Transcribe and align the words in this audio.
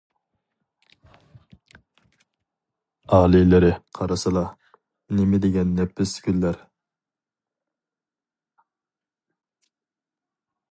ئالىيلىرى، 3.17 3.69
قارىسىلا، 3.99 4.43
نېمىدېگەن 5.19 5.77
نەپىس 5.81 6.15
گۈللەر! 6.29 6.65